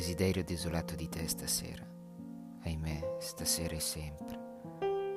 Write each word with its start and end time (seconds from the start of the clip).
desiderio 0.00 0.42
desolato 0.42 0.94
di 0.94 1.10
te 1.10 1.28
stasera. 1.28 1.86
Ahimè, 2.62 3.16
stasera 3.18 3.74
e 3.74 3.80
sempre. 3.80 4.38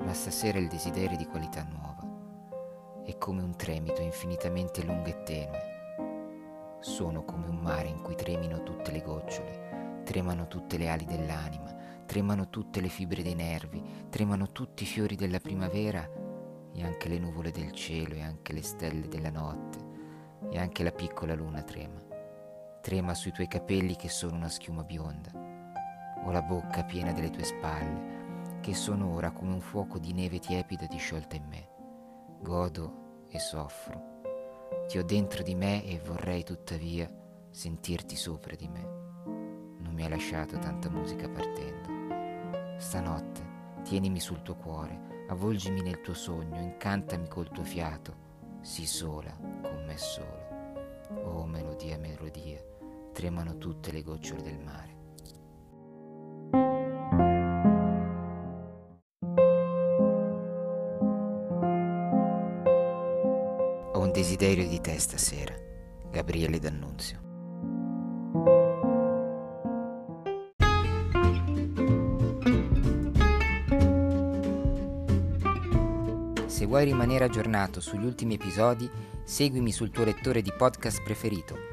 Ma 0.01 0.11
stasera 0.11 0.59
il 0.59 0.67
desiderio 0.67 1.15
di 1.15 1.25
qualità 1.25 1.63
nuova. 1.63 3.01
È 3.05 3.17
come 3.17 3.41
un 3.43 3.55
tremito 3.55 4.01
infinitamente 4.01 4.83
lungo 4.83 5.07
e 5.07 5.23
tenue. 5.23 6.77
Sono 6.81 7.23
come 7.23 7.47
un 7.47 7.59
mare 7.59 7.87
in 7.87 8.01
cui 8.01 8.15
tremino 8.15 8.61
tutte 8.63 8.91
le 8.91 9.01
gocciole, 9.01 10.01
tremano 10.03 10.49
tutte 10.49 10.77
le 10.77 10.89
ali 10.89 11.05
dell'anima, 11.05 11.73
tremano 12.05 12.49
tutte 12.49 12.81
le 12.81 12.89
fibre 12.89 13.23
dei 13.23 13.35
nervi, 13.35 13.81
tremano 14.09 14.51
tutti 14.51 14.83
i 14.83 14.85
fiori 14.85 15.15
della 15.15 15.39
primavera 15.39 16.05
e 16.73 16.83
anche 16.83 17.07
le 17.07 17.19
nuvole 17.19 17.51
del 17.51 17.71
cielo 17.71 18.15
e 18.15 18.21
anche 18.21 18.51
le 18.51 18.61
stelle 18.61 19.07
della 19.07 19.31
notte 19.31 19.77
e 20.51 20.59
anche 20.59 20.83
la 20.83 20.91
piccola 20.91 21.35
luna 21.35 21.61
trema 21.61 22.12
trema 22.83 23.13
sui 23.13 23.31
tuoi 23.31 23.47
capelli 23.47 23.95
che 23.95 24.09
sono 24.09 24.35
una 24.35 24.49
schiuma 24.49 24.83
bionda, 24.83 25.31
o 26.25 26.31
la 26.31 26.41
bocca 26.41 26.83
piena 26.83 27.13
delle 27.13 27.29
tue 27.29 27.45
spalle, 27.45 28.59
che 28.59 28.73
sono 28.73 29.13
ora 29.13 29.31
come 29.31 29.53
un 29.53 29.61
fuoco 29.61 29.97
di 29.99 30.11
neve 30.11 30.39
tiepida 30.39 30.85
disciolta 30.87 31.37
in 31.37 31.45
me. 31.47 31.69
Godo 32.41 33.27
e 33.29 33.39
soffro. 33.39 34.19
Ti 34.85 34.97
ho 34.97 35.03
dentro 35.05 35.43
di 35.43 35.55
me 35.55 35.85
e 35.85 36.01
vorrei 36.05 36.43
tuttavia 36.43 37.09
sentirti 37.49 38.17
sopra 38.17 38.53
di 38.53 38.67
me. 38.67 38.81
Non 39.77 39.93
mi 39.93 40.03
hai 40.03 40.09
lasciato 40.09 40.59
tanta 40.59 40.89
musica 40.89 41.29
partendo. 41.29 42.79
Stanotte 42.79 43.51
tienimi 43.83 44.19
sul 44.19 44.41
tuo 44.41 44.55
cuore, 44.55 45.25
avvolgimi 45.29 45.81
nel 45.81 46.01
tuo 46.01 46.13
sogno, 46.13 46.59
incantami 46.59 47.29
col 47.29 47.49
tuo 47.49 47.63
fiato, 47.63 48.57
sii 48.59 48.85
sola 48.85 49.33
con 49.39 49.85
me 49.85 49.97
solo. 49.97 50.43
Oh 51.25 51.45
melodia, 51.45 51.97
melodia, 51.97 52.32
tremano 53.23 53.57
tutte 53.57 53.93
le 53.93 54.01
gocciole 54.01 54.41
del 54.41 54.59
mare. 54.59 54.91
Ho 63.93 63.99
un 63.99 64.11
desiderio 64.11 64.67
di 64.67 64.81
te 64.81 64.99
stasera, 64.99 65.55
Gabriele 66.11 66.59
D'Annunzio. 66.59 67.21
Se 76.47 76.65
vuoi 76.65 76.83
rimanere 76.83 77.23
aggiornato 77.23 77.79
sugli 77.79 78.03
ultimi 78.03 78.33
episodi, 78.33 78.89
seguimi 79.23 79.71
sul 79.71 79.91
tuo 79.91 80.03
lettore 80.03 80.41
di 80.41 80.51
podcast 80.51 81.01
preferito 81.03 81.72